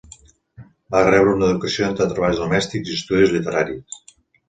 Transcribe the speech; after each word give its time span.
Va 0.95 1.01
rebre 1.09 1.35
una 1.35 1.51
educació 1.55 1.87
entre 1.91 2.09
treballs 2.17 2.43
domèstics 2.47 2.93
i 2.95 3.01
estudis 3.01 3.39
literaris. 3.39 4.05